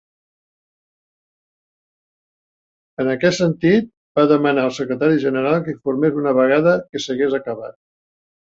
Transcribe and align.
En 3.03 3.11
aquest 3.13 3.45
sentit, 3.45 3.93
va 4.21 4.25
demanar 4.33 4.65
al 4.65 4.75
Secretari 4.81 5.21
General 5.27 5.61
que 5.69 5.75
informés 5.77 6.19
una 6.25 6.37
vegada 6.41 6.77
que 6.91 7.07
s'hagués 7.07 7.41
acabat. 7.43 7.81